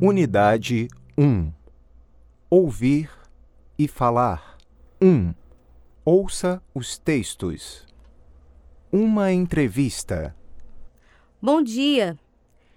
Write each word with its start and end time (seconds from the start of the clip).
Atividade 0.00 0.88
1 1.18 1.52
Ouvir 2.48 3.10
e 3.76 3.88
falar. 3.88 4.56
1. 5.02 5.34
Ouça 6.04 6.62
os 6.72 6.96
textos. 6.96 7.84
Uma 8.92 9.32
entrevista. 9.32 10.36
Bom 11.42 11.60
dia. 11.60 12.16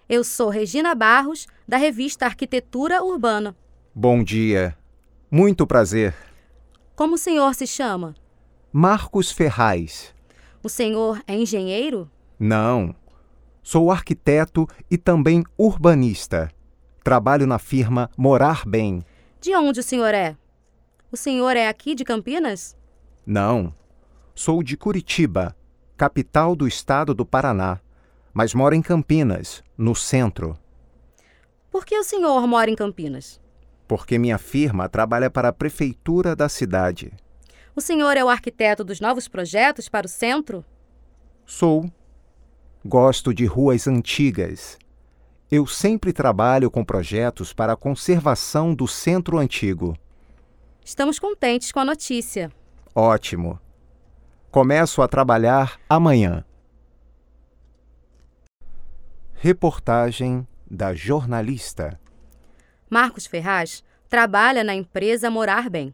Eu 0.10 0.24
sou 0.24 0.50
Regina 0.50 0.96
Barros, 0.96 1.48
da 1.68 1.78
revista 1.78 2.26
Arquitetura 2.26 3.04
Urbana. 3.04 3.56
Bom 3.94 4.24
dia. 4.24 4.76
Muito 5.30 5.68
prazer. 5.68 6.16
Como 6.96 7.14
o 7.16 7.20
senhor 7.20 7.54
se 7.54 7.68
chama? 7.68 8.16
Marcos 8.74 9.32
Ferraz. 9.32 10.12
O 10.64 10.70
senhor 10.70 11.22
é 11.28 11.36
engenheiro? 11.36 12.10
Não. 12.40 12.96
Sou 13.62 13.92
arquiteto 13.92 14.68
e 14.90 14.98
também 14.98 15.44
urbanista. 15.56 16.52
Trabalho 17.04 17.48
na 17.48 17.58
firma 17.58 18.12
Morar 18.16 18.64
Bem. 18.64 19.04
De 19.40 19.56
onde 19.56 19.80
o 19.80 19.84
senhor 19.84 20.14
é? 20.14 20.38
O 21.12 21.18
senhor 21.18 21.58
é 21.58 21.68
aqui 21.68 21.96
de 21.96 22.06
Campinas? 22.06 22.78
Não. 23.26 23.74
Sou 24.36 24.62
de 24.62 24.78
Curitiba, 24.78 25.56
capital 25.98 26.56
do 26.56 26.68
estado 26.68 27.16
do 27.16 27.26
Paraná, 27.26 27.80
mas 28.32 28.54
moro 28.54 28.76
em 28.76 28.84
Campinas, 28.84 29.64
no 29.76 29.96
centro. 29.96 30.56
Por 31.72 31.86
que 31.86 31.98
o 31.98 32.04
senhor 32.04 32.46
mora 32.46 32.70
em 32.70 32.76
Campinas? 32.76 33.42
Porque 33.88 34.20
minha 34.20 34.38
firma 34.38 34.88
trabalha 34.88 35.30
para 35.30 35.50
a 35.50 35.54
prefeitura 35.54 36.36
da 36.36 36.48
cidade. 36.48 37.12
O 37.76 37.82
senhor 37.82 38.16
é 38.16 38.24
o 38.24 38.30
arquiteto 38.30 38.84
dos 38.84 39.00
novos 39.00 39.28
projetos 39.28 39.90
para 39.90 40.06
o 40.06 40.10
centro? 40.10 40.64
Sou. 41.48 41.92
Gosto 42.86 43.34
de 43.34 43.46
ruas 43.46 43.88
antigas. 43.88 44.78
Eu 45.52 45.68
sempre 45.68 46.14
trabalho 46.14 46.72
com 46.72 46.82
projetos 46.82 47.52
para 47.52 47.74
a 47.74 47.76
conservação 47.76 48.74
do 48.74 48.88
centro 48.88 49.38
antigo. 49.38 49.98
Estamos 50.82 51.20
contentes 51.20 51.74
com 51.74 51.80
a 51.82 51.84
notícia. 51.84 52.50
Ótimo. 52.96 53.60
Começo 54.50 55.02
a 55.02 55.10
trabalhar 55.10 55.78
amanhã. 55.90 56.46
Reportagem 59.34 60.48
da 60.70 60.94
jornalista. 60.94 62.00
Marcos 62.90 63.28
Ferraz 63.28 63.84
trabalha 64.08 64.64
na 64.64 64.74
empresa 64.74 65.30
Morar 65.30 65.70
Bem. 65.70 65.94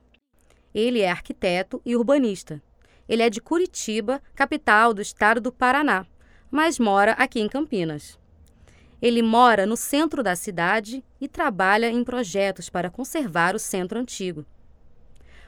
Ele 0.71 1.01
é 1.01 1.09
arquiteto 1.09 1.81
e 1.83 1.95
urbanista. 1.95 2.61
Ele 3.09 3.23
é 3.23 3.29
de 3.29 3.41
Curitiba, 3.41 4.21
capital 4.35 4.93
do 4.93 5.01
estado 5.01 5.41
do 5.41 5.51
Paraná, 5.51 6.05
mas 6.51 6.77
mora 6.77 7.13
aqui 7.13 7.39
em 7.39 7.49
Campinas. 7.49 8.19
Ele 9.01 9.21
mora 9.21 9.65
no 9.65 9.77
centro 9.77 10.23
da 10.23 10.35
cidade 10.35 11.03
e 11.21 11.27
trabalha 11.27 11.89
em 11.89 12.03
projetos 12.03 12.69
para 12.69 12.89
conservar 12.89 13.55
o 13.55 13.59
centro 13.59 13.99
antigo. 13.99 14.45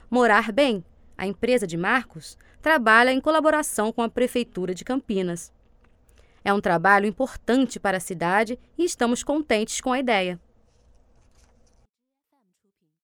Morar 0.10 0.52
Bem, 0.52 0.84
a 1.18 1.26
empresa 1.26 1.66
de 1.66 1.78
Marcos, 1.78 2.38
trabalha 2.62 3.12
em 3.12 3.20
colaboração 3.20 3.92
com 3.92 4.02
a 4.02 4.10
Prefeitura 4.10 4.74
de 4.74 4.86
Campinas. 4.86 5.52
É 6.44 6.54
um 6.54 6.62
trabalho 6.62 7.06
importante 7.06 7.80
para 7.80 7.98
a 7.98 8.02
cidade 8.02 8.58
e 8.78 8.86
estamos 8.86 9.24
contentes 9.24 9.82
com 9.82 9.92
a 9.92 10.00
ideia. 10.00 10.40